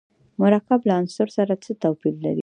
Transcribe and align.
مرکب 0.41 0.79
له 0.87 0.93
عنصر 0.99 1.27
سره 1.37 1.53
څه 1.63 1.71
توپیر 1.83 2.15
لري. 2.25 2.39